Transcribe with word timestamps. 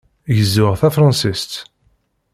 Gezzuɣ 0.35 0.73
tafṛansist. 0.79 1.53